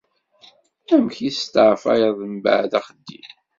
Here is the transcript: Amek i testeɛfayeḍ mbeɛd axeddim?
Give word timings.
Amek 0.95 1.15
i 1.27 1.29
testeɛfayeḍ 1.31 2.17
mbeɛd 2.35 2.71
axeddim? 2.79 3.29